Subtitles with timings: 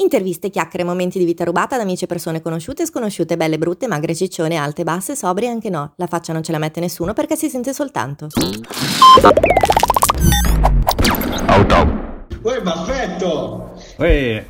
[0.00, 3.58] Interviste, chiacchiere, momenti di vita rubata da amici e persone conosciute e sconosciute, belle e
[3.58, 5.94] brutte, magre, ciccione, alte, basse, sobrie anche no.
[5.96, 8.28] La faccia non ce la mette nessuno perché si sente soltanto.
[11.46, 12.26] Auto.
[12.42, 13.74] Uè, baffetto!
[13.98, 14.40] Ehi,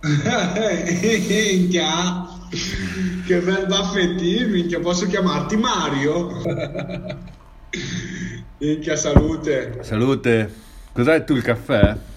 [1.28, 2.26] minchia!
[3.26, 6.30] Che bel baffettino, minchia, posso chiamarti Mario?
[8.56, 9.80] minchia, salute!
[9.82, 10.54] salute.
[10.94, 12.08] Cos'hai tu il caffè?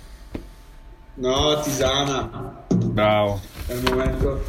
[1.15, 2.65] No, tisana.
[2.69, 3.39] Bravo.
[3.67, 4.43] È il momento.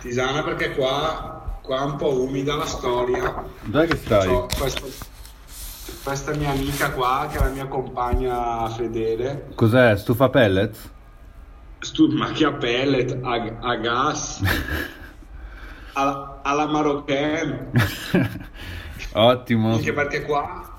[0.00, 3.44] Tisana perché qua, qua è un po' umida la storia.
[3.62, 4.26] Dai che stai?
[4.28, 4.46] C'ho
[6.02, 9.96] questa, mia amica qua, che è la mia compagna fedele, Cos'è?
[9.96, 10.90] Stufa pellets?
[11.80, 14.40] stu- ma che a pellet, a, a gas,
[15.94, 17.70] alla, alla marocchine.
[19.14, 19.74] Ottimo.
[19.74, 20.75] Anche perché qua,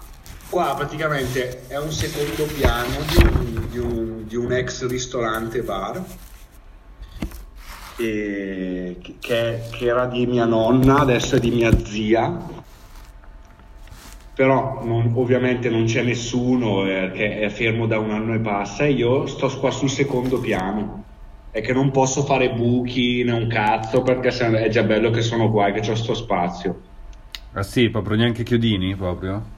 [0.49, 6.03] qua praticamente è un secondo piano di un, di un- di un ex ristorante bar
[7.95, 12.65] che, che era di mia nonna, adesso è di mia zia.
[14.35, 18.83] Però non- ovviamente non c'è nessuno eh, che è fermo da un anno e passa
[18.83, 21.03] e io sto qua sul secondo piano.
[21.49, 25.49] È che non posso fare buchi né un cazzo perché è già bello che sono
[25.49, 26.81] qua e che ho sto spazio.
[27.53, 29.56] Ah sì, proprio neanche chiodini proprio?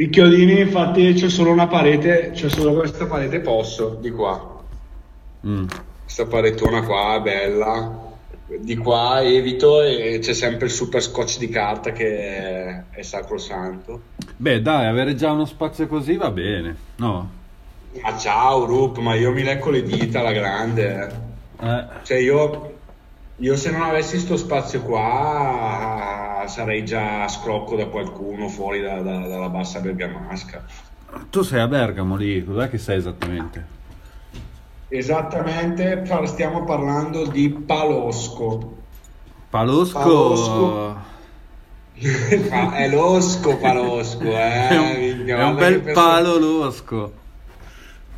[0.00, 4.58] I chiodini, infatti, c'è solo una parete, c'è solo questa parete posso di qua.
[5.46, 5.66] Mm.
[6.04, 8.08] Questa paretona qua è bella.
[8.46, 14.00] Di qua evito e c'è sempre il super scotch di carta che è, è sacrosanto.
[14.38, 16.76] Beh dai, avere già uno spazio così va bene.
[16.96, 17.30] No?
[18.00, 21.12] Ma ciao, Rup, ma io mi lecco le dita alla grande.
[21.60, 21.68] eh.
[21.68, 21.84] Eh.
[22.04, 22.72] Cioè, io,
[23.36, 26.09] io se non avessi sto spazio qua
[26.46, 30.64] sarei già a scrocco da qualcuno fuori da- da- dalla bassa bergamasca.
[31.28, 33.78] Tu sei a Bergamo lì, cos'è che sei esattamente?
[34.88, 38.76] Esattamente, stiamo parlando di Palosco.
[39.50, 39.98] Palosco.
[39.98, 40.96] Palosco.
[42.48, 44.68] Pa- è losco Palosco, eh.
[44.68, 47.12] è un, è un bel palo losco.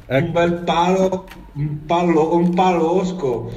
[0.06, 0.24] Ecco.
[0.26, 3.50] Un bel palo, un, palo, un palosco.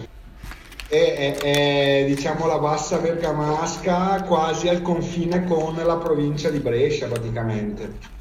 [0.87, 7.07] È, è- è, diciamo la bassa bergamasca quasi al confine con la provincia di Brescia
[7.07, 8.13] praticamente.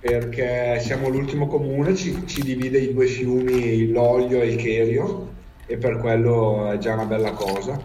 [0.00, 5.32] Perché siamo l'ultimo comune, ci, ci divide i due fiumi, l'Olio e il Cherio,
[5.66, 7.82] e per quello è già una bella cosa.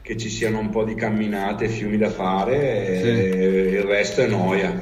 [0.00, 3.08] Che ci siano un po' di camminate e fiumi da fare, e Sì.
[3.76, 4.80] il resto è noia.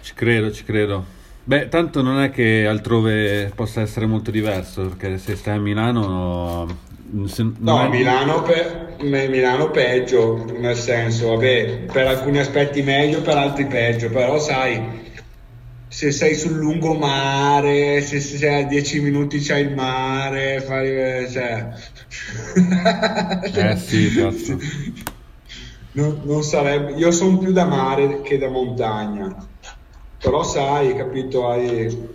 [0.00, 1.04] Ci credo, ci credo.
[1.44, 6.66] Beh, tanto non è che altrove possa essere molto diverso, perché se stai a Milano...
[7.26, 13.36] se- No, è- Milano, pe- Milano peggio, nel senso, vabbè, per alcuni aspetti meglio, per
[13.36, 15.00] altri peggio, però sai,
[15.86, 21.68] se sei sul lungomare, se se sei a 10 minuti c'hai il mare, fai, cioè...
[23.54, 24.58] Eh sì, cazzo.
[25.92, 29.34] non, non sarebbe, io sono più da mare che da montagna,
[30.22, 32.08] però sai, capito, hai,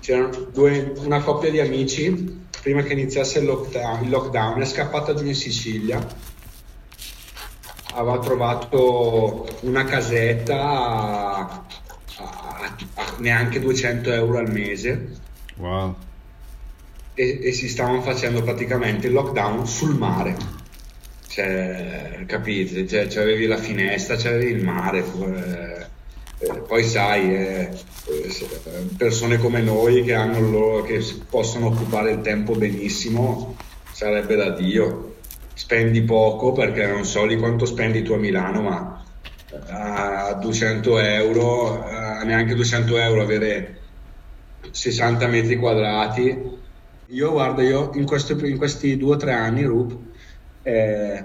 [0.00, 5.14] c'erano due- una coppia di amici, prima che iniziasse il lockdown, il lockdown, è scappata
[5.14, 6.04] giù in Sicilia,
[7.94, 11.38] aveva trovato una casetta a,
[12.18, 15.14] a- a neanche 200 euro al mese
[15.58, 15.94] Wow.
[17.14, 20.36] e, e si stavano facendo praticamente il lockdown sul mare.
[21.28, 22.86] Cioè, capite?
[22.86, 24.98] Cioè, c'avevi la finestra, c'avevi il mare.
[24.98, 25.86] eh,
[26.38, 27.70] eh, poi sai, eh,
[28.04, 28.62] eh, se-
[28.96, 33.56] persone come noi che, loro- che possono occupare il tempo benissimo,
[33.90, 35.12] sarebbe da Dio.
[35.52, 39.02] Spendi poco perché non so di quanto spendi tu a Milano, ma
[39.50, 43.80] eh, a 200 euro, a neanche 200 euro avere
[44.70, 46.54] 60 metri quadrati.
[47.10, 49.98] Io guarda, io in, questo- in questi due o tre anni, Rup,
[50.62, 51.24] eh,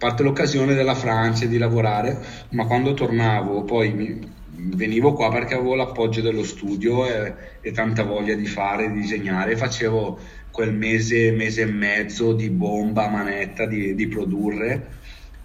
[0.00, 4.38] parte l'occasione della Francia di lavorare, ma quando tornavo poi mi-
[4.74, 9.58] venivo qua perché avevo l'appoggio dello studio e, e tanta voglia di fare, di disegnare,
[9.58, 10.18] facevo
[10.50, 14.96] quel mese, mese e mezzo di bomba manetta di, di produrre.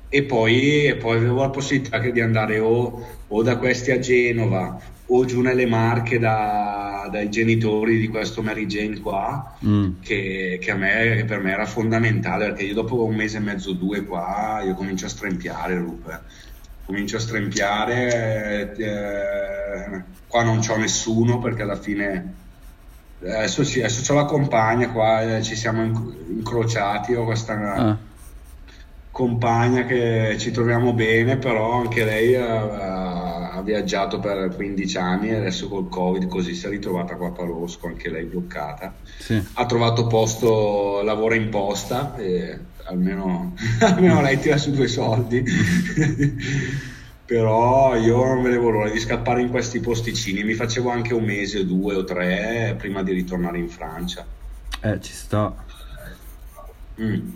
[0.07, 3.99] E poi, e poi avevo la possibilità che di andare o, o da questi a
[3.99, 10.01] Genova o giù nelle Marche da, dai genitori di questo Mary Jane qua, mm.
[10.01, 13.41] che, che, a me, che per me era fondamentale, perché io dopo un mese e
[13.41, 16.21] mezzo, due qua, io comincio a strempiare, Rupe.
[16.85, 22.33] Comincio a strempiare, eh, qua non c'ho nessuno perché alla fine
[23.21, 27.97] adesso, sì, adesso c'ho la compagna qua, eh, ci siamo incrociati, ho questa ah.
[29.09, 33.04] compagna che ci troviamo bene, però anche lei ha,
[33.65, 37.87] viaggiato per 15 anni e adesso col Covid così si è ritrovata qua a Palosco,
[37.87, 38.93] anche lei bloccata.
[39.17, 39.43] Sì.
[39.53, 45.43] Ha trovato posto, lavoro in posta e almeno, almeno lei tira su due soldi.
[47.25, 51.59] però io non vedevo l'ora di scappare in questi posticini mi facevo anche un mese
[51.59, 54.23] o due o tre prima di ritornare in Francia
[54.81, 55.51] eh ci sta
[57.01, 57.29] mm.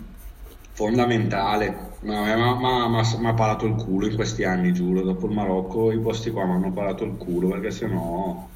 [0.80, 6.30] Fondamentale mi ha parato il culo in questi anni giuro dopo il Marocco i posti
[6.30, 8.48] qua mi hanno parato il culo perché sennò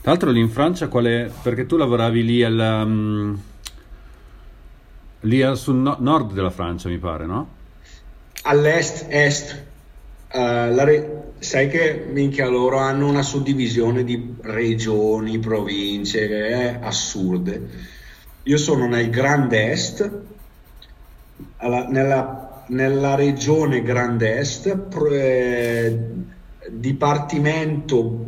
[0.00, 3.40] tra l'altro lì in Francia quale perché tu lavoravi lì al um,
[5.20, 7.48] lì al sul no- nord della Francia mi pare no?
[8.42, 9.70] all'est est
[10.34, 17.68] Uh, re- sai che minchia loro hanno una suddivisione di regioni, province è assurde.
[18.44, 20.31] Io sono nel Grand Est,
[21.62, 25.98] alla, nella, nella, regione Grand Est, pro, eh,
[26.68, 28.26] Dipartimento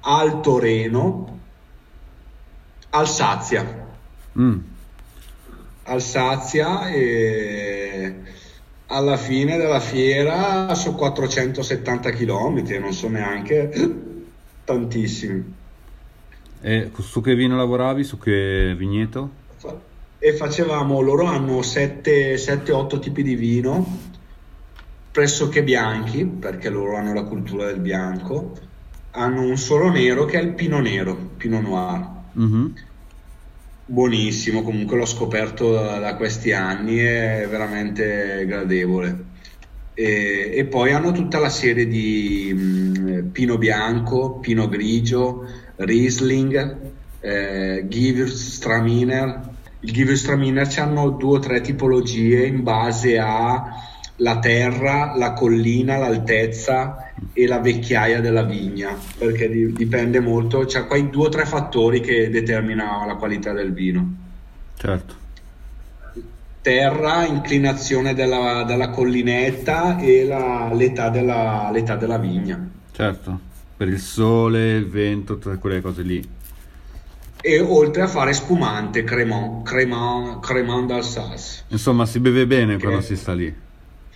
[0.00, 1.38] Alto Reno,
[2.90, 3.86] Alsazia.
[4.38, 4.58] Mm.
[5.84, 8.14] Alsazia e
[8.86, 13.70] alla fine della fiera su 470 km, non so neanche
[14.64, 15.60] tantissimi.
[16.60, 18.04] E su che vino lavoravi?
[18.04, 19.40] Su che vigneto?
[20.24, 23.98] E facevamo, loro hanno 7-8 tipi di vino,
[25.10, 28.52] pressoché bianchi, perché loro hanno la cultura del bianco,
[29.10, 32.08] hanno un solo nero che è il Pino Nero, Pino Noir.
[32.38, 32.66] Mm-hmm
[33.92, 39.30] buonissimo, comunque l'ho scoperto da, da questi anni, è veramente gradevole.
[39.94, 45.46] E, e, poi hanno tutta la serie di mh, mm, Pino Bianco, Pino Grigio,
[45.76, 46.76] Riesling,
[47.20, 49.50] eh, Gewürztraminer.
[49.84, 57.12] Il Gewürztraminer hanno due o tre tipologie in base a la terra, la collina, l'altezza
[57.32, 62.30] e la vecchiaia della vigna, perché dipende molto, c'è quei due o tre fattori che
[62.30, 64.14] determinano la qualità del vino.
[64.76, 65.14] Certo.
[66.60, 72.64] Terra, inclinazione della, della collinetta e la, l'età, della, l'età della vigna.
[72.92, 73.40] Certo,
[73.76, 76.24] per il sole, il vento, tutte quelle cose lì.
[77.44, 81.64] E oltre a fare spumante, cremant, cremant, cremant d'Alsace.
[81.68, 83.52] Insomma, si beve bene quando si sta lì.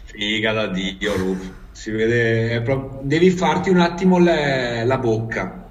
[0.05, 1.43] Figa da Dio, Rup.
[1.73, 5.69] Si vede, proprio, devi farti un attimo le, la bocca.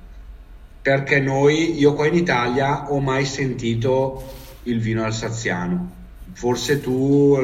[0.81, 4.21] Perché noi, io qua in Italia, ho mai sentito
[4.63, 5.93] il vino alsaziano.
[6.33, 7.39] Forse tu,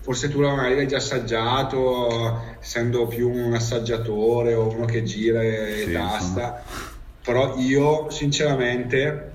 [0.00, 5.84] forse tu magari l'hai già assaggiato, essendo più un assaggiatore o uno che gira e
[5.86, 6.18] sì, basta.
[6.18, 6.90] Insomma.
[7.22, 9.31] Però io, sinceramente,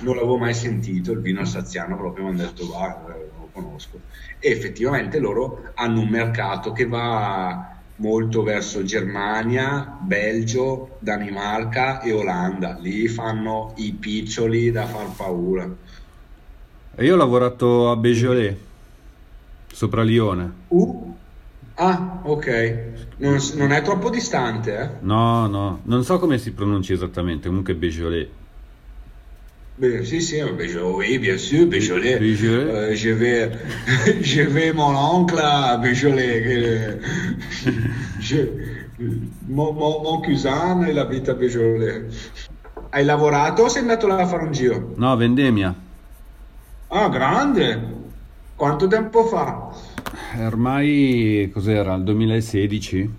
[0.00, 4.00] non l'avevo mai sentito il vino alsaziano, proprio mi hanno detto, guarda, lo conosco
[4.40, 12.78] e effettivamente loro hanno un mercato che va molto verso Germania, Belgio, Danimarca e Olanda.
[12.80, 15.68] Lì fanno i piccioli da far paura.
[16.94, 18.54] E io ho lavorato a Beaujolais,
[19.72, 20.52] sopra Lione.
[20.68, 21.16] Uh.
[21.80, 22.82] Ah, ok.
[23.18, 24.88] Non, non, è troppo distante, eh?
[25.00, 28.26] No, no, non so come si pronuncia esattamente, comunque Beaujolais.
[29.80, 31.66] Si, si, oui, bien sûr.
[31.66, 32.18] Beaujolais.
[32.20, 33.52] Euh, je, vais,
[34.22, 36.98] je vais mon oncle à Beaujolais.
[38.20, 38.36] Je,
[39.48, 42.06] mon, mon, mon cousin il abita a Beaujolais.
[42.90, 44.94] Hai lavorato o sei andato là a fare un giro?
[44.96, 45.74] No, vendemmia.
[46.88, 47.80] Ah, grande!
[48.56, 49.70] Quanto tempo fa?
[50.38, 51.94] Ormai cos'era?
[51.94, 53.10] Il 2016?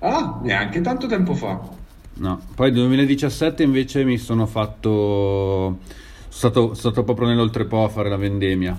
[0.00, 1.58] Ah, neanche tanto tempo fa.
[2.16, 5.78] No, poi nel 2017 invece mi sono fatto
[6.34, 8.76] stato, stato proprio nell'oltrepo a fare la vendemmia.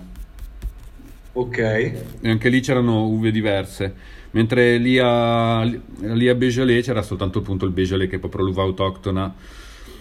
[1.31, 1.57] Ok.
[1.57, 3.93] E anche lì c'erano uve diverse.
[4.31, 8.63] Mentre lì a, lì a Beaujolais c'era soltanto appunto il Beaujolais che è proprio l'uva
[8.63, 9.33] autoctona,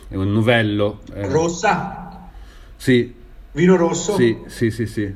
[0.09, 1.03] è un novello.
[1.15, 1.29] Eh.
[1.29, 2.29] Rossa?
[2.75, 3.15] Sì.
[3.53, 4.17] Vino rosso?
[4.17, 5.15] Sì, sì, sì, sì.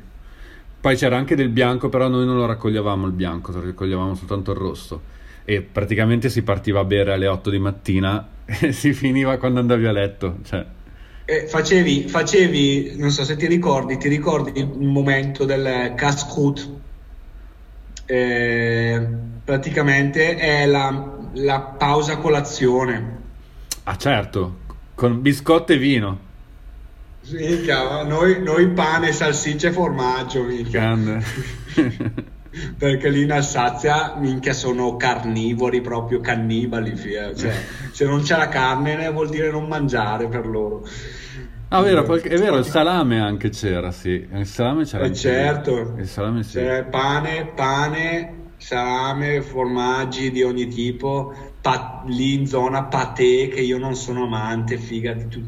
[0.79, 4.57] Poi c'era anche del bianco, però noi non lo raccoglievamo il bianco, raccoglievamo soltanto il
[4.57, 5.01] rosso.
[5.43, 9.85] E praticamente si partiva a bere alle 8 di mattina e si finiva quando andavi
[9.85, 10.37] a letto.
[10.45, 10.65] Cioè,
[11.29, 16.77] eh, facevi, facevi, non so se ti ricordi, ti ricordi il momento del casse-croûte?
[18.11, 19.07] eh,
[19.43, 23.17] praticamente è la, la pausa colazione.
[23.83, 24.57] Ah certo,
[24.95, 26.27] con biscotto e vino.
[27.29, 30.97] Mica, noi, noi pane, salsiccia e formaggio, mica.
[32.79, 36.97] Perché lì in Alsazia, minchia, sono carnivori, proprio cannibali.
[36.97, 37.53] Cioè,
[37.91, 40.83] se non c'è la carne vuol dire non mangiare per loro.
[41.71, 44.27] Ah, vero, qualche- è vero, il salame anche c'era, sì.
[44.33, 45.93] Il salame c'era Eh, certo.
[45.99, 46.53] Il salame sì.
[46.53, 53.77] Cioè, pane, pane, salame, formaggi di ogni tipo, pa- lì in zona patè, che io
[53.77, 55.43] non sono amante, figati tu.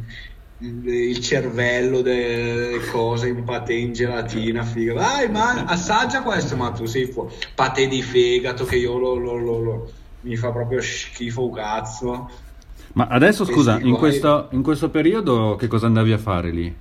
[0.64, 4.94] Il cervello delle cose in patè in gelatina, figa.
[4.94, 7.34] Vai, ma assaggia questo, ma tu sei fuori.
[7.56, 12.30] Patè di fegato che io lo, lo- lo- lo- mi fa proprio schifo cazzo.
[12.94, 16.76] Ma adesso scusa, in questo, in questo periodo che cosa andavi a fare lì?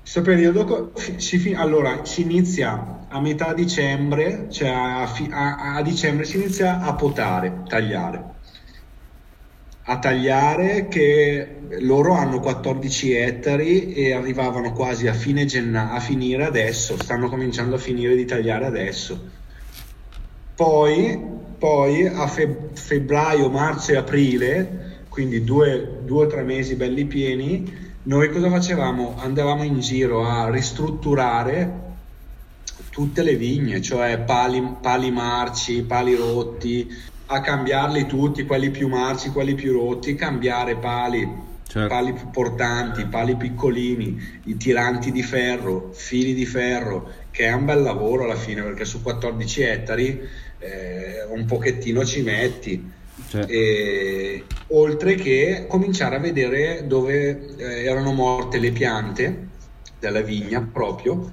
[0.00, 6.36] Questo periodo si, allora, si inizia a metà dicembre, cioè a, a- a dicembre si
[6.36, 8.34] inizia a potare, tagliare.
[9.88, 16.44] A tagliare che loro hanno 14 ettari e arrivavano quasi a fine gennaio, a finire
[16.44, 19.30] adesso, stanno cominciando a finire di tagliare adesso.
[20.56, 21.20] Poi,
[21.58, 27.70] poi a fe- febbraio, marzo e aprile, quindi due due o tre mesi belli pieni,
[28.04, 29.16] noi cosa facevamo?
[29.18, 31.84] Andavamo in giro a ristrutturare
[32.88, 36.88] tutte le vigne, cioè pali, pali marci, pali rotti,
[37.26, 41.88] a cambiarli tutti, quelli più marci, quelli più rotti, cambiare pali, Certo.
[41.92, 47.82] pali portanti, pali piccolini, i tiranti di ferro, fili di ferro, che è un bel
[47.82, 52.92] lavoro alla fine perché su 14 ettari eh, un pochettino ci metti.
[53.28, 59.48] Cioè, E, oltre che cominciare a vedere dove eh, erano morte le piante
[59.98, 61.32] della vigna proprio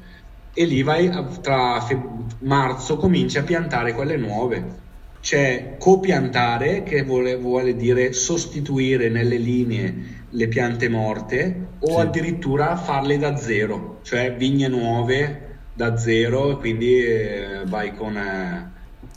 [0.54, 2.00] e lì vai a- tra fe-
[2.40, 4.82] marzo cominci a piantare quelle nuove
[5.20, 12.00] c'è copiantare che vuole, vuole dire sostituire nelle linee le piante morte o Sì.
[12.00, 15.42] addirittura farle da zero cioè vigne nuove
[15.74, 18.73] da zero quindi eh, vai con eh,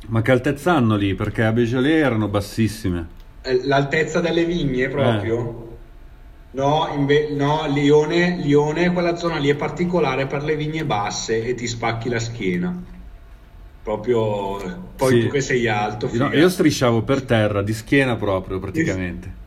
[0.09, 1.15] ma che altezza hanno lì?
[1.15, 3.09] Perché a Beaujolais erano bassissime.
[3.43, 5.65] Eh, L'altezza delle vigne proprio?
[6.53, 11.55] No, inve- no, Lione, Lione, quella zona lì è particolare per le vigne basse e
[11.55, 12.83] ti spacchi la schiena.
[13.83, 15.21] Proprio, poi Sì.
[15.21, 19.45] tu che sei alto, No, io strisciavo per terra, di schiena proprio, praticamente.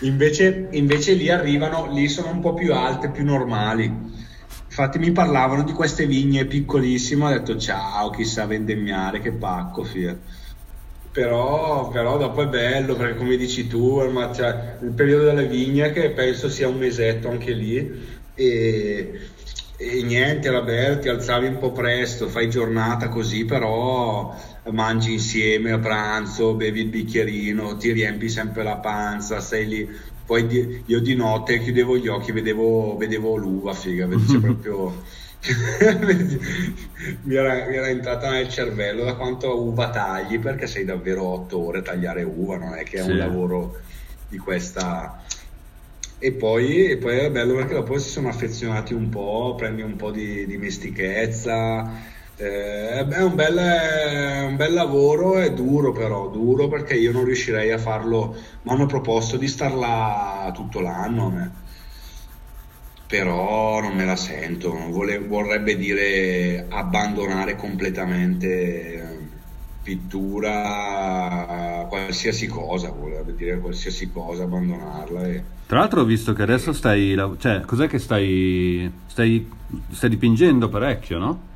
[0.00, 4.21] Invece, invece lì arrivano, lì sono un po' più alte, più normali.
[4.72, 10.18] Infatti mi parlavano di queste vigne piccolissime, ho detto ciao, chissà vendemmiare, che pacco, fia.
[11.12, 14.00] Però, però dopo è bello perché come dici tu,
[14.32, 17.86] cioè, il periodo delle vigne che penso sia un mesetto anche lì
[18.34, 19.20] e,
[19.76, 24.34] e niente, vabbè, ti alzavi un po' presto, fai giornata così, però
[24.70, 29.88] mangi insieme a pranzo, bevi il bicchierino, ti riempi sempre la panza, sei lì.
[30.24, 35.02] Poi di- io di notte chiudevo gli occhi, vedevo, vedevo l'uva, figa, cioè proprio
[37.24, 41.58] mi era, mi era entrata nel cervello da quanto uva tagli, perché sei davvero otto
[41.64, 43.10] ore a tagliare uva, non è che è Sì.
[43.10, 43.80] un lavoro
[44.26, 45.24] di questa...
[46.18, 49.96] E poi, e poi è bello perché dopo si sono affezionati un po', prendi un
[49.96, 52.00] po' di dimestichezza.
[52.42, 57.24] Eh, è un bel, è un bel lavoro, è duro però, duro perché io non
[57.24, 58.34] riuscirei a farlo.
[58.62, 61.50] Mi hanno proposto di star là tutto l'anno, a
[63.06, 64.72] però non me la sento.
[64.88, 69.18] Vole- vorrebbe dire abbandonare completamente eh,
[69.82, 70.64] pittura,
[71.88, 75.26] qualsiasi cosa, vorrebbe dire qualsiasi cosa, abbandonarla.
[75.28, 75.44] E...
[75.66, 79.46] Tra l'altro ho visto che adesso stai, cioè, cos'è che stai, stai,
[79.90, 81.50] stai dipingendo parecchio, no?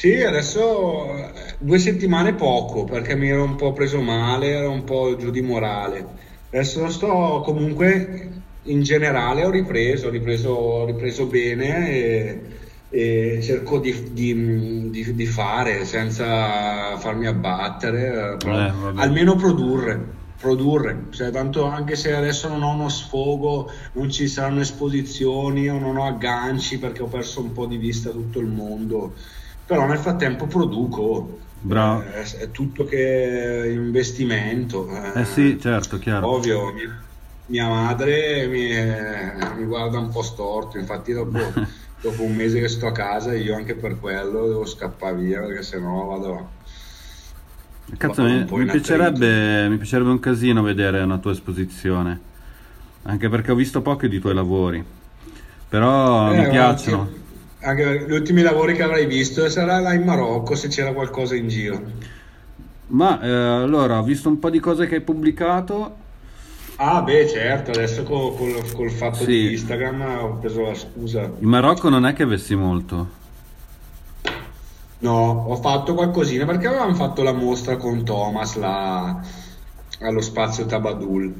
[0.00, 4.84] Sì, adesso eh, due settimane poco perché mi ero un po' preso male, ero un
[4.84, 6.14] po' giù di morale.
[6.50, 12.42] Adesso sto comunque in generale ho ripreso, ho ripreso, ho ripreso bene e,
[12.88, 20.16] e cerco di, di- di- di fare senza farmi abbattere, eh, Eh, almeno produrre.
[20.38, 25.78] Produrre, cioè, tanto anche se adesso non ho uno sfogo, non ci saranno esposizioni, o
[25.80, 29.16] non ho agganci perché ho perso un po' di vista tutto il mondo,
[29.68, 31.40] però nel frattempo produco.
[31.60, 32.02] Bravo.
[32.02, 34.88] Eh, è, tutto che è investimento.
[35.12, 36.26] Eh sì, certo, chiaro.
[36.26, 36.98] Ovvio, mia,
[37.46, 38.70] mia madre mi,
[39.58, 41.38] mi guarda un po' storto, infatti dopo,
[42.00, 45.62] dopo un mese che sto a casa io anche per quello devo scappare via perché
[45.62, 46.48] sennò vado...
[47.98, 52.18] Cazzo, vado mi, mi piacerebbe, mi piacerebbe un casino vedere una tua esposizione,
[53.02, 54.82] anche perché ho visto pochi di tuoi lavori,
[55.68, 57.06] però Eh, mi piacciono.
[57.06, 57.26] ti-
[57.60, 61.48] Anche gli ultimi lavori che avrai visto sarà là in Marocco se c'era qualcosa in
[61.48, 61.80] giro.
[62.88, 66.06] Ma eh, allora, ho visto un po' di cose che hai pubblicato.
[66.76, 69.26] Ah, beh, certo, adesso col, col- col fatto Sì.
[69.26, 71.22] di Instagram ho preso la scusa.
[71.40, 73.16] In Marocco non è che avessi molto.
[75.00, 79.20] No, ho fatto qualcosina perché avevamo fatto la mostra con Thomas là
[80.00, 81.32] allo spazio Tabadul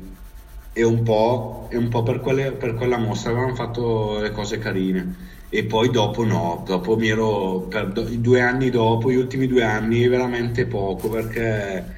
[0.72, 4.58] e un po', e un po' per, quelle- per quella mostra avevamo fatto le cose
[4.58, 5.36] carine.
[5.50, 9.62] E poi dopo no, dopo mi ero, per do- due anni dopo, gli ultimi due
[9.64, 11.96] anni veramente poco perché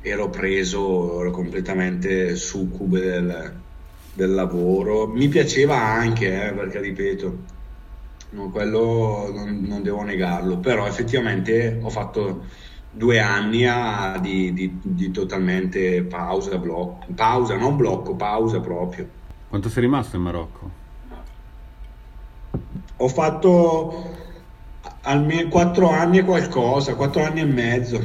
[0.00, 3.62] ero preso, ero completamente succube del,
[4.12, 5.06] del lavoro.
[5.08, 7.44] Mi piaceva anche, eh, perché ripeto,
[8.30, 12.44] No, quello non, non devo negarlo, però effettivamente ho fatto
[12.90, 19.08] due anni a- di, di- di totalmente pausa, blocco, pausa, non blocco, pausa proprio.
[19.48, 20.83] Quanto sei rimasto in Marocco?
[23.04, 24.12] Ho fatto
[25.02, 28.00] almeno quattro anni e qualcosa, quattro anni e mezzo.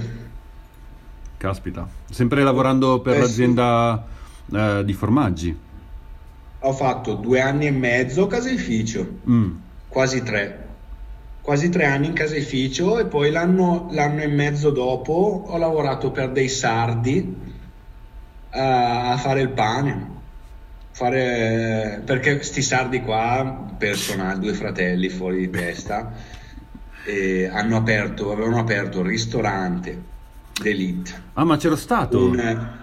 [1.37, 1.87] Caspita.
[2.11, 3.21] Sempre lavorando per Eh, sì.
[3.21, 4.05] l'azienda
[4.53, 5.57] eh, di formaggi.
[6.59, 9.51] Ho fatto due anni e mezzo caseificio, Mm.
[9.87, 10.67] quasi tre.
[11.41, 16.31] Quasi tre anni in caseificio e poi l'anno, l'anno e mezzo dopo ho lavorato per
[16.31, 17.35] dei sardi
[18.49, 20.17] a, a fare il pane.
[21.03, 26.11] Fare, perché sti sardi qua, personali, due fratelli fuori di testa,
[27.53, 29.97] hanno aperto, avevano aperto un ristorante
[30.61, 31.11] d'elite.
[31.35, 32.25] Ah, ma c'ero stato.
[32.25, 32.77] Un-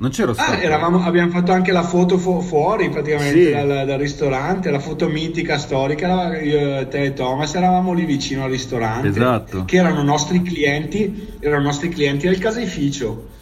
[0.00, 0.52] Non c'ero stato.
[0.52, 3.50] Ah, eravamo- abbiamo fatto anche la foto fu- fuori praticamente Sì.
[3.52, 6.38] dal, dal ristorante, la foto mitica storica.
[6.38, 9.64] Io, te e Thomas eravamo lì vicino al ristorante, Esatto.
[9.64, 13.36] che erano nostri clienti, erano nostri clienti del caseificio.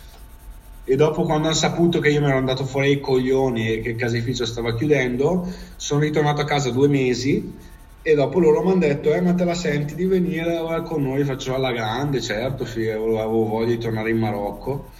[0.88, 3.90] E dopo, quando hanno saputo che io mi ero andato fuori ai coglioni e che
[3.90, 7.54] il caseificio stava chiudendo, sono ritornato a casa due mesi.
[8.02, 10.84] E dopo loro mi hanno detto: Eh, ma te la senti di venire a lavorare
[10.84, 11.24] con noi?
[11.24, 14.90] Faccio alla grande, certo, figa, avevo voglia di tornare in Marocco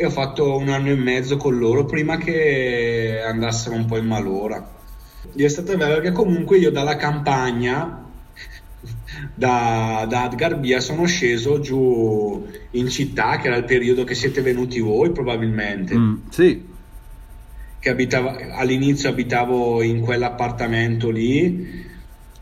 [0.00, 4.06] e ho fatto un anno e mezzo con loro prima che andassero un po' in
[4.06, 4.66] malora.
[5.34, 8.09] Ed è stato bello perché comunque io dalla campagna,
[9.40, 14.80] da, da Adgarbia, sono sceso giù in città, che era il periodo che siete venuti
[14.80, 15.96] voi probabilmente.
[15.96, 16.62] Mm, sì,
[17.78, 21.88] Che abitava, all'inizio abitavo in quell'appartamento lì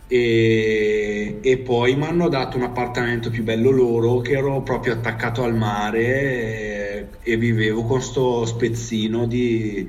[0.08, 5.44] e, e poi mi hanno dato un appartamento più bello loro che ero proprio attaccato
[5.44, 9.88] al mare e, e vivevo con sto spezzino di,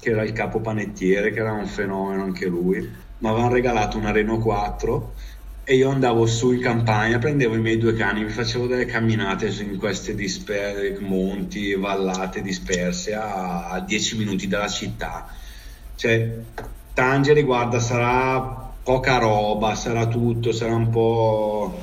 [0.00, 2.78] che era il capo panettiere che era un fenomeno anche lui
[3.18, 5.12] mi avevano regalato una Renault 4
[5.64, 9.46] e io andavo su in campagna prendevo i miei due cani mi facevo delle camminate
[9.62, 15.28] in queste disper- monti vallate disperse a, a 10 minuti dalla città.
[15.94, 16.38] Cioè
[16.94, 21.78] Tangeri guarda sarà poca roba sarà tutto sarà un po'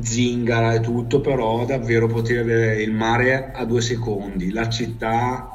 [0.00, 4.50] zingara e tutto però davvero potevi avere il mare a due secondi.
[4.52, 5.53] La città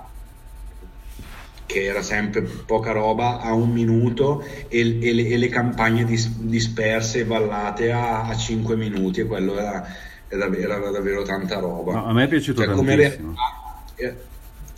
[1.70, 6.40] che era sempre poca roba a un minuto e, e le, e le campagne dis-
[6.40, 9.86] disperse e vallate a, a 5 minuti e quello era,
[10.28, 13.36] era, era davvero tanta roba No, a me è piaciuto Cioè, tantissimo.
[13.36, 14.16] realtà, eh,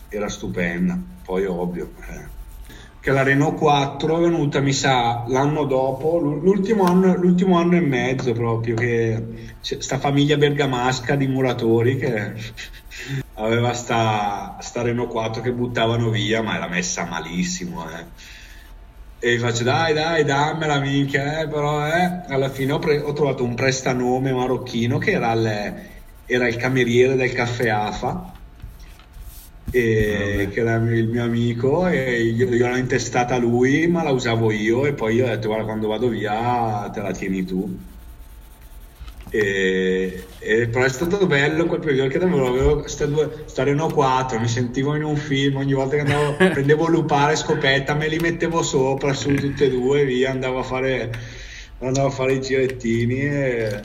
[0.10, 2.26] era stupenda poi ovvio eh.
[3.00, 7.80] che la Renault 4 è venuta mi sa l'anno dopo l'ultimo anno, l'ultimo anno e
[7.82, 9.24] mezzo proprio che
[9.62, 12.34] sta famiglia bergamasca di muratori che
[13.46, 18.06] aveva sta, sta Renault 4 che buttavano via ma era messa malissimo eh.
[19.20, 22.22] e gli faccio dai dai dammela minchia eh, però eh.
[22.28, 25.74] alla fine ho, pre- ho trovato un prestanome marocchino che era il,
[26.26, 28.34] era il cameriere del caffè AFA
[29.74, 34.12] e che era il mio amico e io, io l'ho intestata a lui ma la
[34.12, 37.80] usavo io e poi io ho detto guarda quando vado via te la tieni tu
[39.32, 43.94] e, e- però è stato bello quel periodo perché davvero avevo sta, due, sta Renault
[43.94, 48.18] 4 mi sentivo in un film ogni volta che andavo prendevo lupare scopetta me li
[48.20, 51.12] mettevo sopra su tutte e due via andavo a fare
[51.80, 53.82] andavo a fare i girettini e,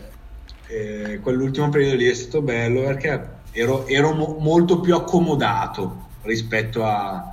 [0.67, 6.83] e quell'ultimo periodo lì è stato bello perché ero, ero mo- molto più accomodato rispetto
[6.85, 7.25] a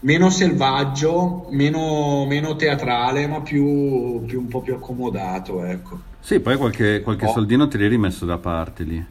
[0.00, 6.00] meno selvaggio, meno, meno teatrale, ma più, più un po' più accomodato, ecco.
[6.24, 7.32] Sì, poi qualche, qualche Oh.
[7.32, 9.04] soldino te l'hai rimesso da parte lì.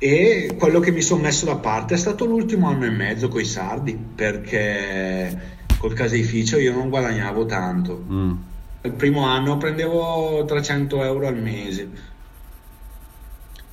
[0.00, 3.40] E quello che mi sono messo da parte è stato l'ultimo anno e mezzo con
[3.40, 8.04] i sardi, perché col caseificio io non guadagnavo tanto.
[8.10, 8.32] Mm.
[8.82, 11.88] Il primo anno prendevo 300 euro al mese.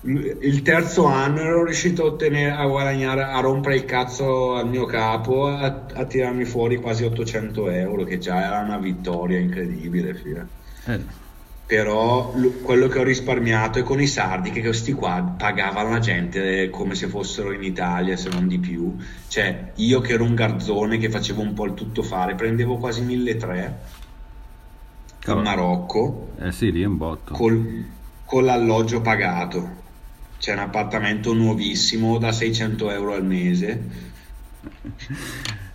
[0.08, 4.86] il terzo anno ero riuscito a, ottenere, a guadagnare, a rompere il cazzo al mio
[4.86, 10.14] capo, a, a tirarmi fuori quasi 800 euro, che già era una vittoria incredibile.
[10.14, 10.48] Fila.
[10.86, 11.24] Eh.
[11.68, 16.70] Però quello che ho risparmiato è con i sardi, che questi qua pagavano la gente
[16.70, 18.96] come se fossero in Italia, se non di più.
[19.28, 23.02] Cioè, io che ero un garzone che facevo un po' il tutto fare, prendevo quasi
[23.02, 24.04] 1300
[25.32, 26.34] in Marocco.
[26.40, 27.34] Eh sì, lì è un botto.
[27.34, 27.86] Col,
[28.26, 29.84] con l'alloggio pagato
[30.38, 34.14] c'è un appartamento nuovissimo da 600 euro al mese.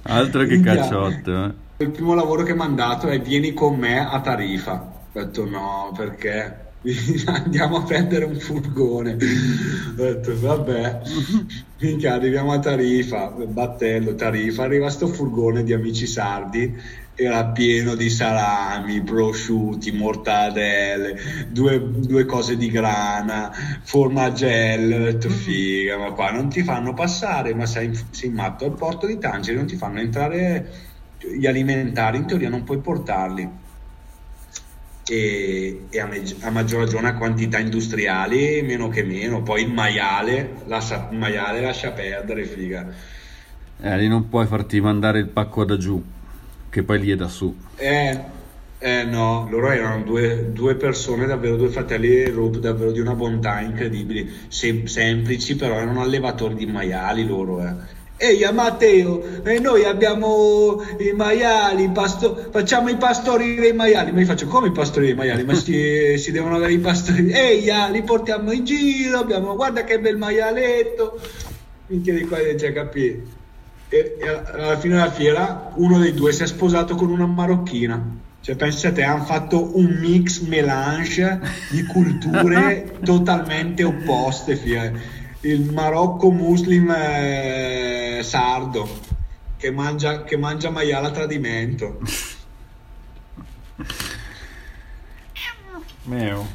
[0.03, 1.45] Altro che cacciotto.
[1.45, 1.53] Eh.
[1.79, 4.99] Il primo lavoro che mi hanno dato è vieni con me a Tarifa.
[5.13, 6.69] Ho detto no, perché
[7.27, 9.13] andiamo a prendere un furgone.
[9.13, 11.01] Ho detto vabbè,
[11.81, 18.09] minchia, arriviamo a Tarifa, battello Tarifa, arriva sto furgone di amici sardi era pieno di
[18.09, 21.19] salami, prosciutti, mortadelle,
[21.49, 25.33] due, due cose di grana, formagello, ho detto mm.
[25.33, 29.57] figa, ma qua non ti fanno passare, ma sei, sei matto al porto di Tangeri,
[29.57, 33.60] non ti fanno entrare gli alimentari, in teoria non puoi portarli.
[35.13, 39.73] E, e a, me, a, maggior ragione a quantità industriali, meno che meno, poi il
[39.73, 42.87] maiale, lascia, il maiale lascia perdere, figa.
[43.83, 46.01] Eh, lì non puoi farti mandare il pacco da giù
[46.71, 47.55] che poi lì è da su.
[47.77, 48.19] Eh,
[48.79, 53.61] eh no, loro erano due, due, persone, davvero due fratelli Rob, davvero di una bontà
[53.61, 57.61] incredibile, Sem- semplici, però erano allevatori di maiali loro.
[57.61, 57.99] Eh.
[58.23, 64.13] Ehi Matteo, e noi abbiamo i maiali, pasto- facciamo i pastori dei maiali.
[64.13, 65.43] Ma io faccio come i pastori dei maiali?
[65.45, 67.31] Ma si, si devono avere i pastori.
[67.31, 71.19] Ehi, li portiamo in giro, abbiamo, guarda che bel maialetto.
[71.87, 73.39] Minchia di qua, già capito
[73.91, 78.19] e, e alla fine della fiera uno dei due si è sposato con una marocchina.
[78.41, 84.57] Cioè, pensate, hanno fatto un mix melange di culture totalmente opposte.
[84.57, 84.91] Fia.
[85.43, 88.87] Il Marocco muslim eh, sardo
[89.57, 91.99] che mangia, che mangia maiale a tradimento.
[96.05, 96.47] Meo.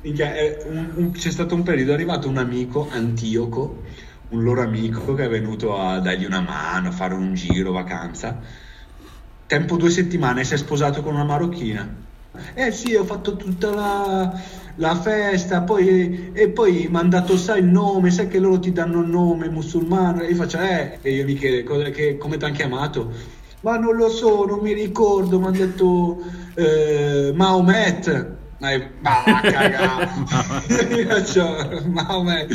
[0.00, 3.82] C'è stato un periodo, è arrivato un amico, Antioco,
[4.30, 8.40] un loro amico che è venuto a dargli una mano, a fare un giro, vacanza.
[9.46, 12.06] Tempo due settimane si è sposato con una marocchina.
[12.54, 14.40] Eh sì, ho fatto tutta la,
[14.78, 18.72] la festa, poi, e poi mi hanno dato, sai, il nome, sai che loro ti
[18.72, 20.22] danno il nome musulmano.
[20.22, 23.10] E io faccio, eh, e io mi chiedo, che, come ti hanno chiamato?
[23.60, 26.22] Ma non lo so, non mi ricordo, mi hanno detto
[26.54, 27.32] eh,
[28.58, 30.10] Ma va cagare
[31.86, 32.54] Maometto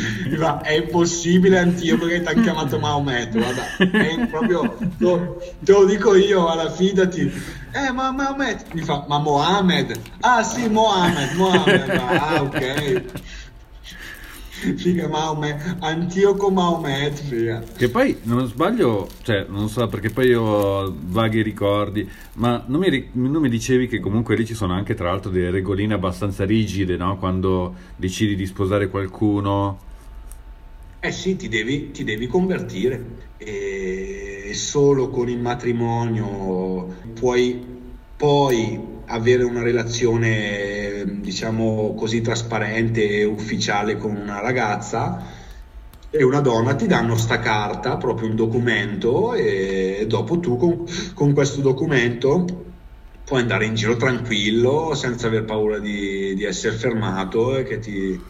[0.62, 3.76] è impossibile Antioco che ti ha chiamato Maometto guarda.
[3.78, 7.32] È proprio lo, te lo dico io alla fidati
[7.72, 9.98] eh ma Maometto mi fa ma Mohamed?
[10.20, 13.02] Ah sì Mohamed Mohamed ah ok
[14.76, 17.62] figa Maomet, Antioco Maomet, figa.
[17.76, 22.80] Che poi, non sbaglio, cioè, non so perché poi io ho vaghi ricordi, ma non
[22.80, 26.44] mi, non mi, dicevi che comunque lì ci sono anche tra l'altro delle regoline abbastanza
[26.44, 27.18] rigide, no?
[27.18, 29.78] Quando decidi di sposare qualcuno.
[31.00, 37.72] Eh sì, ti devi, ti devi convertire e solo con il matrimonio puoi
[38.16, 45.42] poi avere una relazione diciamo così trasparente e ufficiale con una ragazza
[46.10, 51.32] e una donna ti danno sta carta, proprio un documento e dopo tu con, con
[51.32, 52.62] questo documento
[53.24, 58.22] puoi andare in giro tranquillo senza aver paura di, di essere fermato e che ti,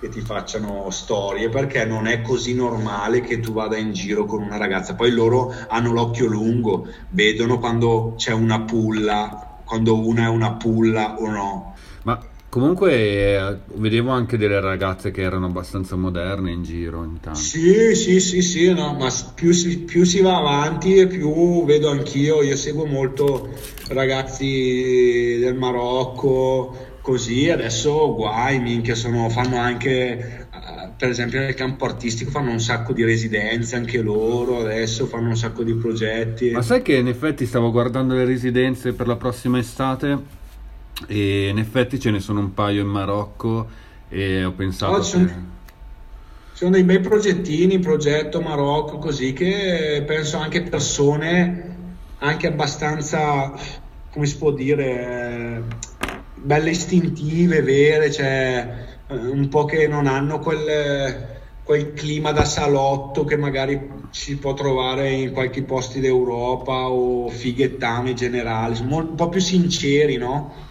[0.00, 4.42] che ti facciano storie perché non è così normale che tu vada in giro con
[4.42, 4.94] una ragazza.
[4.94, 11.16] Poi loro hanno l'occhio lungo, vedono quando c'è una pulla, quando una è una pulla
[11.16, 11.74] o no.
[12.02, 17.38] Ma comunque eh, vedevo anche delle ragazze che erano abbastanza moderne in giro intanto.
[17.38, 21.88] Sì, sì, sì, sì, no, ma più si, più si va avanti e più vedo
[21.88, 23.48] anch'io, io seguo molto
[23.90, 30.39] ragazzi del Marocco così adesso guai, minchia, sono, fanno anche,
[31.00, 35.36] per esempio nel campo artistico fanno un sacco di residenze anche loro, adesso fanno un
[35.36, 36.50] sacco di progetti.
[36.50, 40.18] Ma sai che in effetti stavo guardando le residenze per la prossima estate
[41.06, 43.66] e in effetti ce ne sono un paio in Marocco
[44.10, 44.92] e ho pensato...
[44.92, 45.32] Oh, sono, che...
[46.52, 51.76] sono dei bei progettini, progetto Marocco così che penso anche persone
[52.18, 53.54] anche abbastanza,
[54.10, 55.64] come si può dire
[56.34, 63.24] belle istintive, vere, cioè eh, un po' che non hanno quel, quel clima da salotto
[63.24, 69.40] che magari si può trovare in qualche posti d'Europa o fighettami generali, un po' più
[69.40, 70.68] sinceri, no?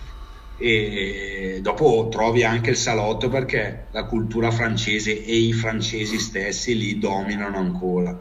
[0.61, 6.99] e dopo trovi anche il salotto perché la cultura francese e i francesi stessi lì
[6.99, 8.19] dominano ancora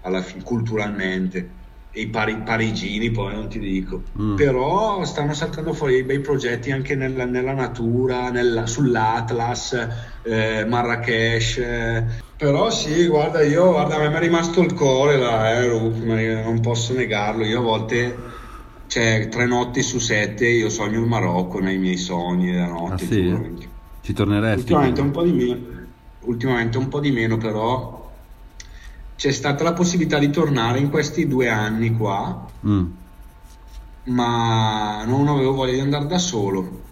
[0.00, 1.65] alla culturalmente
[1.96, 4.34] i pari- parigini poi non ti dico Mm.
[4.36, 9.88] però stanno saltando fuori dei bei progetti anche nella, nella natura nella- sull'Atlas
[10.24, 12.04] eh, Marrakesh eh.
[12.36, 16.92] però sì guarda io guarda mi è rimasto il cuore là eh, Rup, non posso
[16.94, 18.16] negarlo io a volte
[18.86, 23.22] cioè tre notti su sette io sogno il Marocco nei miei sogni Ah notte sì?
[23.22, 23.54] giuro.
[24.00, 24.60] Ci torneresti?
[24.60, 25.66] Ultimamente un po' di meno,
[26.20, 28.05] ultimamente un po' di meno, però
[29.16, 32.84] c'è stata la possibilità di tornare in questi due anni qua, Mm.
[34.04, 36.84] ma non avevo voglia di andare da solo.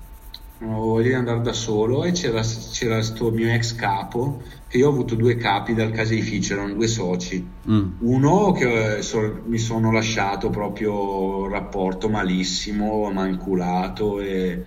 [0.58, 4.78] Non avevo voglia di andare da solo e c'era, c'era sto mio ex capo, che
[4.78, 7.46] io ho avuto due capi dal caseificio, erano due soci.
[7.68, 7.88] Mm.
[8.00, 14.64] Uno che eh, so- mi sono lasciato proprio rapporto malissimo, manculato e,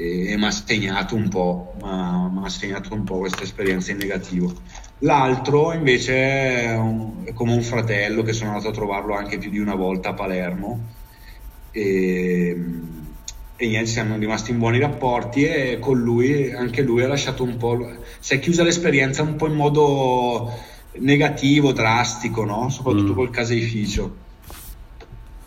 [0.00, 3.98] e, e mi ha segnato un po', mi ha segnato un po' questa esperienza in
[3.98, 4.52] negativo.
[5.00, 6.14] L'altro invece
[6.64, 9.74] è, un- è come un fratello che sono andato a trovarlo anche più di una
[9.74, 10.80] volta a Palermo
[11.70, 12.56] e,
[13.56, 17.56] e niente, siamo rimasti in buoni rapporti e con lui, anche lui ha lasciato un
[17.56, 17.78] po',
[18.18, 20.50] si è chiusa l'esperienza un po' in modo
[20.98, 22.68] negativo, drastico, no?
[22.70, 23.16] soprattutto Mm.
[23.16, 24.16] col caseificio.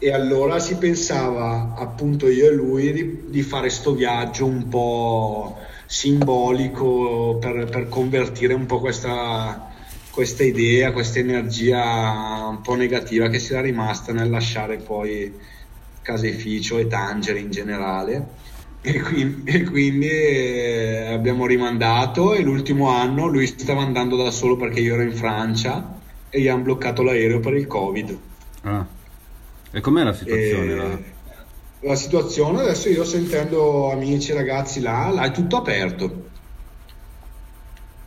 [0.04, 5.56] E allora si pensava, appunto io e lui, di, di fare sto viaggio un po'
[5.86, 9.72] simbolico per, per convertire un po' questa,
[10.12, 15.34] questa idea, questa energia un po' negativa che si era rimasta nel lasciare poi
[16.02, 18.28] caseificio e Tangere in generale.
[18.82, 24.58] E quindi, e quindi, eh, abbiamo rimandato e l'ultimo anno lui stava andando da solo
[24.58, 25.98] perché io ero in Francia
[26.30, 28.18] e gli hanno bloccato l'aereo per il Covid.
[28.64, 29.02] Ah.
[29.76, 30.72] E com'è la situazione?
[30.72, 31.00] E là?
[31.80, 36.30] la situazione adesso io sentendo amici e ragazzi là, là è tutto aperto.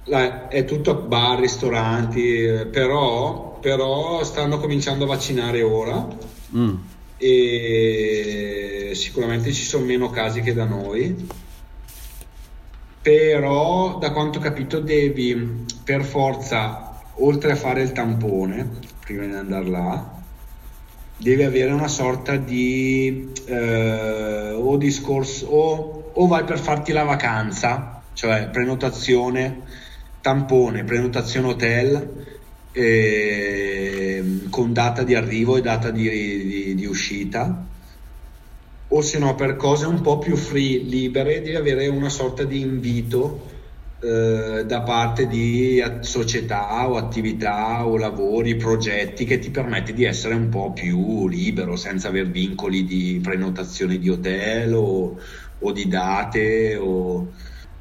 [0.04, 6.74] Là è tutto bar, ristoranti, eh, però, però stanno cominciando a vaccinare ora Mm.
[7.16, 11.28] e sicuramente ci sono meno casi che da noi.
[13.02, 18.68] Però, da quanto ho capito, devi per forza, oltre a fare il tampone
[19.00, 20.15] prima di andare là,
[21.16, 28.02] devi avere una sorta di eh, o discorso o, o vai per farti la vacanza,
[28.12, 29.62] cioè prenotazione,
[30.20, 32.26] tampone, prenotazione hotel
[32.72, 37.64] ehm, con data di arrivo e data di, di- di uscita.
[38.88, 42.60] O se no per cose un po' più free, libere, devi avere una sorta di
[42.60, 43.54] invito
[44.00, 50.34] eh, da parte di società o attività o lavori, progetti che ti permette di essere
[50.34, 55.18] un po' più libero senza aver vincoli di prenotazione di hotel o,
[55.58, 57.32] o di date o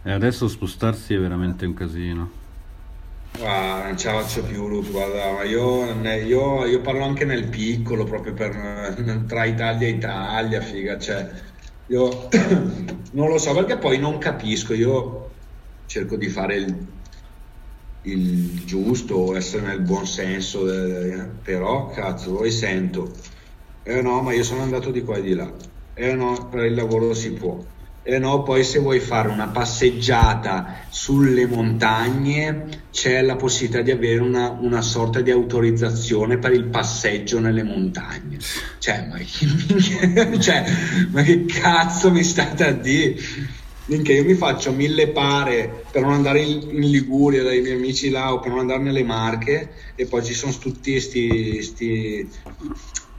[0.03, 2.31] E adesso spostarsi è veramente un casino.
[3.37, 5.83] Guarda, non ce la faccio più, Luke, guarda, io,
[6.23, 8.53] io- io parlo anche nel piccolo, proprio per,
[9.27, 11.29] tra Italia e Italia, figa, cioè,
[11.87, 12.29] io
[13.11, 15.34] non lo so perché poi non capisco, io
[15.95, 16.87] cerco di fare il,
[18.01, 23.13] il giusto, essere nel buon senso, eh, però cazzo, poi sento,
[23.81, 25.49] eh no, ma io sono andato di qua e di là,
[25.93, 27.63] eh no, per il lavoro si può.
[28.03, 34.19] E no, poi se vuoi fare una passeggiata sulle montagne c'è la possibilità di avere
[34.19, 38.37] una, una sorta di autorizzazione per il passeggio nelle montagne.
[38.79, 39.17] Cioè, ma
[40.39, 40.65] cioè,
[41.09, 43.15] ma che cazzo mi state a dire?
[43.87, 48.33] Minchia, io mi faccio mille pare per non andare in, Liguria dai miei amici là
[48.33, 52.29] o per non andare nelle Marche e poi ci sono tutti sti, sti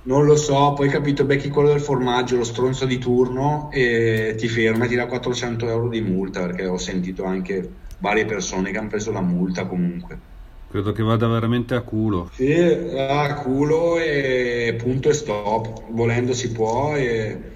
[0.03, 4.49] non lo so, poi capito, becchi quello del formaggio, lo stronzo di turno e ti
[4.49, 8.79] ferma e ti dà 400 euro di multa perché ho sentito anche varie persone che
[8.79, 10.21] hanno preso la multa comunque.
[10.69, 12.29] Credo che vada veramente a culo.
[12.33, 17.55] Sì, a culo e punto e stop, volendo si può e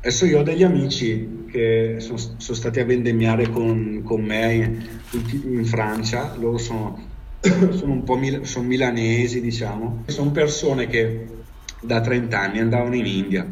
[0.00, 5.00] adesso io ho degli amici che sono, sono stati a vendemmiare con, con me in,
[5.44, 7.08] in Francia, loro sono
[7.40, 10.04] sono un po' mil- sono milanesi, diciamo.
[10.06, 11.26] Sono persone che
[11.80, 13.50] da 30 anni andavano in India,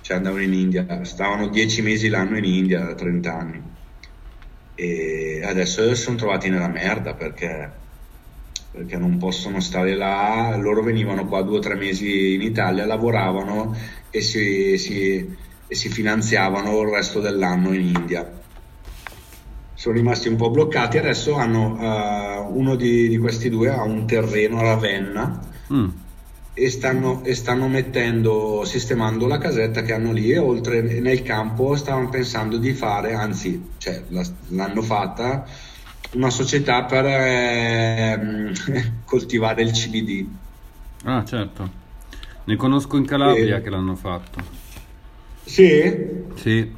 [0.00, 3.62] cioè andavano in India, stavano 10 mesi l'anno in India da 30 anni
[4.74, 7.72] e adesso sono trovati nella merda perché,
[8.70, 10.56] perché non possono stare là.
[10.56, 13.74] Loro venivano qua due o tre mesi in Italia, lavoravano
[14.10, 15.36] e si, si-
[15.68, 18.32] e si finanziavano il resto dell'anno in India
[19.74, 20.98] sono rimasti un po' bloccati.
[20.98, 25.40] Adesso hanno eh, uno di, di questi due ha un terreno a Ravenna
[25.72, 25.88] Mm.
[26.54, 31.76] e stanno, e stanno mettendo, sistemando la casetta che hanno lì e oltre nel campo
[31.76, 35.46] stavano pensando di fare, anzi, cioè, la, l'hanno fatta,
[36.14, 38.52] una società per eh,
[39.04, 40.26] coltivare il CBD.
[41.04, 41.70] Ah, certo.
[42.44, 43.60] Ne conosco in Calabria e...
[43.60, 44.57] che l'hanno fatto.
[45.48, 45.96] Sì?
[46.34, 46.76] Sì.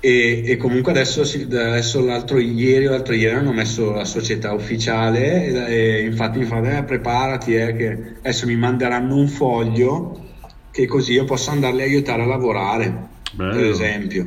[0.00, 5.46] E, e, comunque adesso, adesso l'altro ieri o l'altro ieri hanno messo la società ufficiale
[5.46, 10.24] e, e infatti mi fanno eh, preparati eh, che adesso mi manderanno un foglio
[10.70, 13.54] che così io posso andarli a aiutare a lavorare Bello.
[13.54, 14.26] per esempio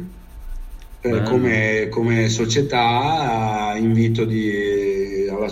[1.00, 4.52] per, come, come, società invito di,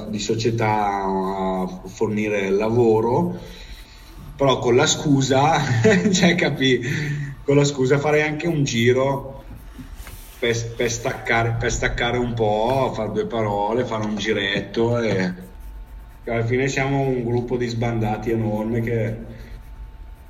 [0.09, 3.39] di società a fornire lavoro
[4.35, 5.61] però con la scusa
[6.11, 9.43] cioè capì con la scusa farei anche un giro
[10.39, 15.33] per, per, staccare, per staccare un po', fare due parole, fare un giretto e
[16.25, 19.15] alla fine siamo un gruppo di sbandati enorme che,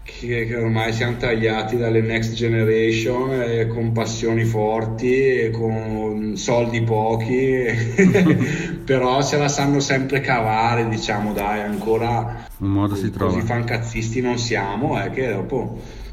[0.04, 6.82] che, che ormai siamo tagliati dalle next generation eh, con passioni forti e con soldi
[6.82, 7.64] pochi.
[8.86, 13.34] Però se la sanno sempre cavare diciamo dai ancora un modo si trova.
[13.34, 16.04] così fancazzisti non siamo è eh, che dopo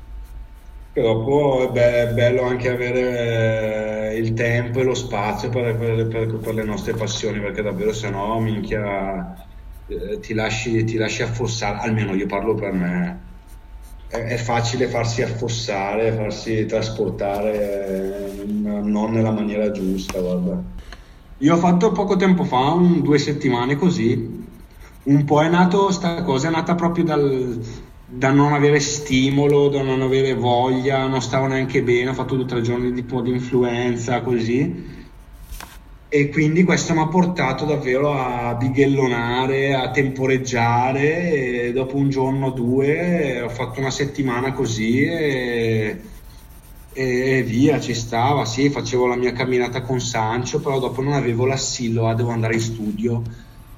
[0.92, 6.54] dopo è bello anche avere eh, il tempo e lo spazio per, per, per, per
[6.54, 9.46] le nostre passioni, perché davvero se no, minchia,
[9.86, 13.20] eh, ti lasci, ti lasci affossare, almeno io parlo per me.
[14.08, 20.62] È, è facile farsi affossare, farsi trasportare eh, non nella maniera giusta, guarda.
[21.38, 24.44] Io ho fatto poco tempo fa, un, due settimane così,
[25.04, 27.60] un po' è nato, sta cosa è nata proprio dal,
[28.14, 32.44] da non avere stimolo, da non avere voglia, non stavo neanche bene, ho fatto due
[32.44, 35.00] o tre giorni di di influenza così.
[36.08, 41.32] E quindi questo mi ha portato davvero a bighellonare, a temporeggiare
[41.68, 46.02] e dopo un giorno o due ho fatto una settimana così e,
[46.92, 51.46] e via, ci stava, sì, facevo la mia camminata con Sancio, però dopo non avevo
[51.46, 53.22] l'assillo, ah, devo andare in studio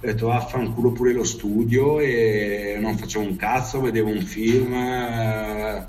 [0.04, 5.82] ho detto vaffanculo pure lo studio e non facevo un cazzo, vedevo un film, eh,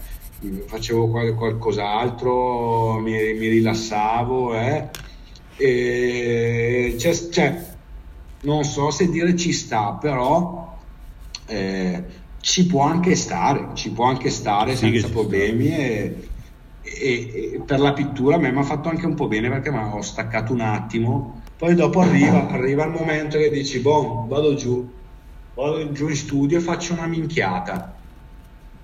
[0.68, 4.90] facevo qual- qualcos'altro, mi, mi rilassavo eh,
[5.58, 7.66] e c'è, c'è,
[8.44, 10.78] non so se dire ci sta, però
[11.48, 12.04] eh,
[12.40, 16.28] ci può anche stare, ci può anche stare sì, senza problemi e,
[16.82, 19.72] e, e, per la pittura a me mi ha fatto anche un po' bene perché
[19.72, 24.56] mi ho staccato un attimo poi dopo arriva, arriva il momento che dici, boh, vado
[24.56, 24.88] giù,
[25.54, 27.94] vado giù in studio e faccio una minchiata.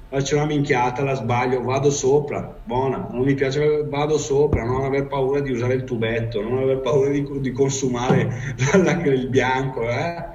[0.07, 5.07] Faccio una minchiata, la sbaglio, vado sopra, buona, non mi piace, vado sopra, non aver
[5.07, 8.55] paura di usare il tubetto, non aver paura di, di consumare
[9.05, 10.25] il bianco, eh?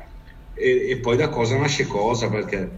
[0.55, 2.71] e, e poi da cosa nasce cosa, perché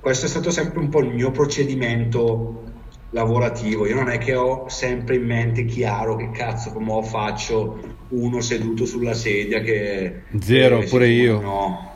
[0.00, 2.69] questo è stato sempre un po' il mio procedimento
[3.10, 3.86] lavorativo.
[3.86, 8.84] Io non è che ho sempre in mente chiaro che cazzo come faccio uno seduto
[8.86, 10.22] sulla sedia che...
[10.40, 11.40] Zero, pure io.
[11.40, 11.90] No,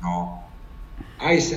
[0.00, 0.48] no.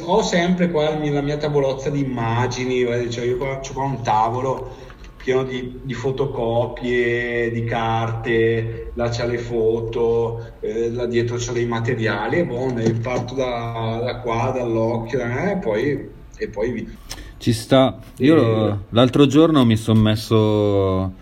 [0.04, 4.90] ho sempre qua la mia tavolozza di immagini, cioè io qua, ho qua un tavolo
[5.22, 11.66] pieno di, di, fotocopie, di carte, là c'è le foto, eh, là dietro c'è dei
[11.66, 16.98] materiali e boh, parto da, da qua, dall'occhio eh, e poi, e poi
[17.42, 17.98] ci sta.
[18.18, 18.78] Io e...
[18.90, 21.14] l'altro giorno mi sono messo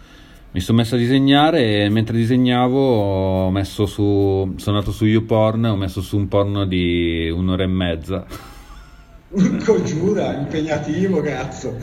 [0.51, 5.65] mi sono messo a disegnare e mentre disegnavo ho messo su sono andato su YouPorn
[5.65, 8.25] ho messo su un porno di un'ora e mezza.
[9.31, 11.77] Urco giura impegnativo cazzo.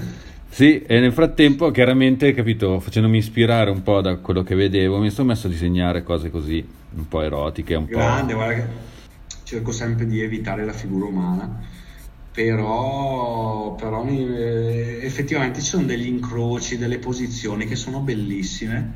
[0.48, 5.10] Sì e nel frattempo chiaramente capito facendomi ispirare un po' da quello che vedevo mi
[5.10, 8.38] sono messo a disegnare cose così un po' erotiche un grande po'...
[8.38, 8.64] guarda che
[9.44, 11.60] cerco sempre di evitare la figura umana
[12.36, 18.92] però, però eh, effettivamente ci sono degli incroci, delle posizioni che sono bellissime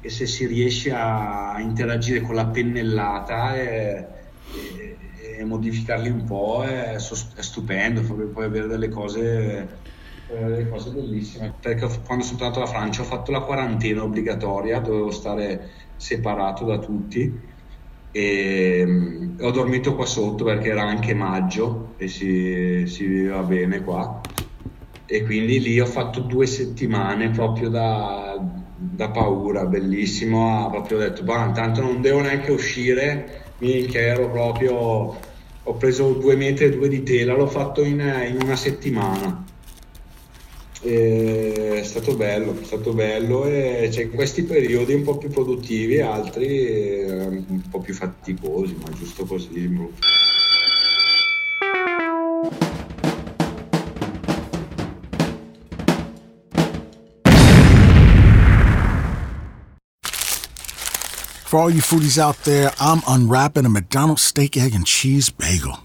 [0.00, 4.06] e se si riesce a interagire con la pennellata e,
[4.46, 4.96] e,
[5.40, 6.98] e modificarli un po' è, è
[7.42, 9.82] stupendo, puoi avere delle cose,
[10.26, 11.54] delle cose bellissime.
[11.60, 16.78] Perché quando sono tornato alla Francia ho fatto la quarantena obbligatoria, dovevo stare separato da
[16.78, 17.56] tutti
[18.10, 23.82] e um, ho dormito qua sotto perché era anche maggio e si, si viveva bene
[23.82, 24.20] qua.
[25.06, 28.38] E quindi lì ho fatto due settimane proprio da,
[28.76, 34.74] da paura, bellissimo, ho proprio detto, bah, tanto non devo neanche uscire, minchia ero proprio,
[35.62, 39.46] ho preso due metri e due di tela, l'ho fatto in, in una settimana
[40.82, 46.02] è stato bello, è stato bello e c'è questi periodi un po' più produttivi e
[46.02, 49.66] altri ehm, un po' più faticosi, ma giusto così.
[61.48, 65.78] For all you foodies out there, I'm unwrapping a McDonald's steak, egg, and cheese bagel.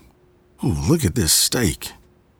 [0.61, 1.93] Ooh, look at this steak.